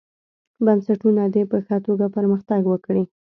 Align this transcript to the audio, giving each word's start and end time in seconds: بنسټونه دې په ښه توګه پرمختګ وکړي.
بنسټونه 0.65 1.23
دې 1.33 1.43
په 1.51 1.57
ښه 1.65 1.77
توګه 1.85 2.05
پرمختګ 2.15 2.61
وکړي. 2.67 3.03